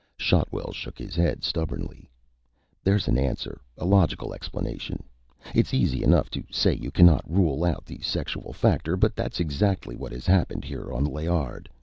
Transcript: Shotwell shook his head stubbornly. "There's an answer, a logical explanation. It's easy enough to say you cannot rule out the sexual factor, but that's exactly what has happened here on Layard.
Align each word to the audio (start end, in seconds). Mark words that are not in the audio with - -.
Shotwell 0.17 0.71
shook 0.73 0.97
his 0.97 1.15
head 1.15 1.43
stubbornly. 1.43 2.09
"There's 2.83 3.07
an 3.07 3.19
answer, 3.19 3.61
a 3.77 3.85
logical 3.85 4.33
explanation. 4.33 5.03
It's 5.53 5.75
easy 5.75 6.01
enough 6.01 6.31
to 6.31 6.43
say 6.49 6.73
you 6.73 6.89
cannot 6.89 7.29
rule 7.31 7.63
out 7.63 7.85
the 7.85 7.99
sexual 8.01 8.51
factor, 8.51 8.97
but 8.97 9.15
that's 9.15 9.39
exactly 9.39 9.95
what 9.95 10.11
has 10.11 10.25
happened 10.25 10.63
here 10.65 10.91
on 10.91 11.05
Layard. 11.05 11.69